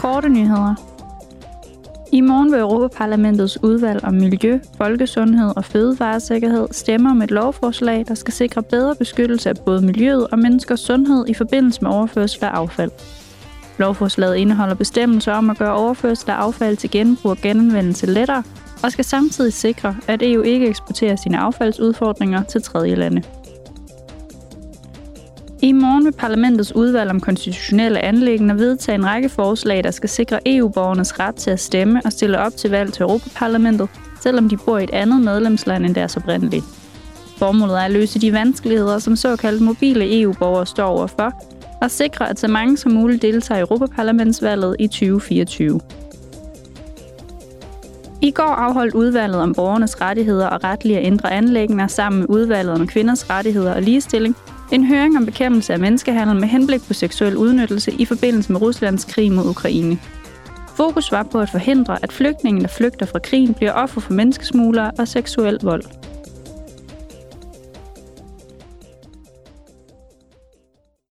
korte 0.00 0.28
nyheder. 0.28 0.74
I 2.12 2.20
morgen 2.20 2.52
vil 2.52 2.60
Europaparlamentets 2.60 3.62
udvalg 3.62 4.04
om 4.04 4.14
miljø, 4.14 4.58
folkesundhed 4.76 5.52
og 5.56 5.64
fødevaresikkerhed 5.64 6.68
stemme 6.70 7.10
om 7.10 7.22
et 7.22 7.30
lovforslag, 7.30 8.04
der 8.08 8.14
skal 8.14 8.34
sikre 8.34 8.62
bedre 8.62 8.94
beskyttelse 8.94 9.48
af 9.48 9.54
både 9.66 9.86
miljøet 9.86 10.26
og 10.26 10.38
menneskers 10.38 10.80
sundhed 10.80 11.28
i 11.28 11.34
forbindelse 11.34 11.82
med 11.82 11.90
overførsel 11.90 12.44
af 12.44 12.48
affald. 12.48 12.90
Lovforslaget 13.78 14.36
indeholder 14.36 14.74
bestemmelser 14.74 15.32
om 15.32 15.50
at 15.50 15.58
gøre 15.58 15.74
overførsel 15.74 16.30
af 16.30 16.34
affald 16.34 16.76
til 16.76 16.90
genbrug 16.90 17.30
og 17.30 17.38
genanvendelse 17.38 18.06
lettere, 18.06 18.42
og 18.82 18.92
skal 18.92 19.04
samtidig 19.04 19.52
sikre, 19.52 19.96
at 20.08 20.22
EU 20.22 20.42
ikke 20.42 20.66
eksporterer 20.66 21.16
sine 21.16 21.38
affaldsudfordringer 21.38 22.42
til 22.42 22.62
tredje 22.62 22.94
lande. 22.94 23.22
I 25.62 25.72
morgen 25.72 26.04
vil 26.04 26.12
parlamentets 26.12 26.74
udvalg 26.74 27.10
om 27.10 27.20
konstitutionelle 27.20 28.00
anlæggende 28.00 28.54
vedtage 28.54 28.94
en 28.94 29.06
række 29.06 29.28
forslag, 29.28 29.84
der 29.84 29.90
skal 29.90 30.08
sikre 30.08 30.40
EU-borgernes 30.46 31.20
ret 31.20 31.34
til 31.34 31.50
at 31.50 31.60
stemme 31.60 32.00
og 32.04 32.12
stille 32.12 32.38
op 32.38 32.56
til 32.56 32.70
valg 32.70 32.92
til 32.92 33.02
Europaparlamentet, 33.02 33.88
selvom 34.20 34.48
de 34.48 34.56
bor 34.56 34.78
i 34.78 34.84
et 34.84 34.90
andet 34.90 35.20
medlemsland 35.20 35.86
end 35.86 35.94
deres 35.94 36.16
oprindelige. 36.16 36.62
Formålet 37.36 37.78
er 37.78 37.82
at 37.82 37.90
løse 37.90 38.20
de 38.20 38.32
vanskeligheder, 38.32 38.98
som 38.98 39.16
såkaldte 39.16 39.64
mobile 39.64 40.20
EU-borgere 40.20 40.66
står 40.66 40.86
overfor, 40.86 41.32
og 41.82 41.90
sikre, 41.90 42.30
at 42.30 42.38
så 42.38 42.48
mange 42.48 42.76
som 42.76 42.92
muligt 42.92 43.22
deltager 43.22 43.58
i 43.58 43.60
Europaparlamentsvalget 43.60 44.76
i 44.78 44.86
2024. 44.86 45.80
I 48.22 48.30
går 48.30 48.42
afholdt 48.42 48.94
udvalget 48.94 49.40
om 49.40 49.54
borgernes 49.54 50.00
rettigheder 50.00 50.46
og 50.46 50.64
retlige 50.64 50.98
at 50.98 51.06
ændre 51.06 51.32
anlæggende 51.32 51.88
sammen 51.88 52.20
med 52.20 52.28
udvalget 52.28 52.74
om 52.74 52.86
kvinders 52.86 53.30
rettigheder 53.30 53.74
og 53.74 53.82
ligestilling 53.82 54.36
en 54.72 54.84
høring 54.84 55.16
om 55.16 55.26
bekæmpelse 55.26 55.72
af 55.72 55.78
menneskehandel 55.78 56.40
med 56.40 56.48
henblik 56.48 56.80
på 56.86 56.94
seksuel 56.94 57.36
udnyttelse 57.36 57.92
i 57.98 58.04
forbindelse 58.04 58.52
med 58.52 58.62
Ruslands 58.62 59.04
krig 59.04 59.32
mod 59.32 59.44
Ukraine. 59.44 59.98
Fokus 60.76 61.12
var 61.12 61.22
på 61.22 61.40
at 61.40 61.50
forhindre, 61.50 61.98
at 62.02 62.12
flygtninge, 62.12 62.60
der 62.60 62.68
flygter 62.68 63.06
fra 63.06 63.18
krigen, 63.18 63.54
bliver 63.54 63.72
offer 63.72 64.00
for 64.00 64.12
menneskesmuglere 64.12 64.90
og 64.98 65.08
seksuel 65.08 65.58
vold. 65.62 65.82